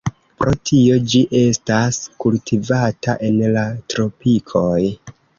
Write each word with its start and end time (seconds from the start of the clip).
Pro 0.41 0.51
tio 0.67 0.95
ĝi 1.13 1.19
estas 1.39 1.99
kultivata 2.23 3.15
en 3.27 3.37
la 3.57 3.65
tropikoj. 3.95 4.79